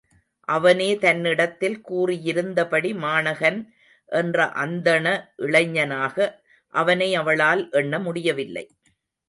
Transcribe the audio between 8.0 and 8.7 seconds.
முடியவில்லை.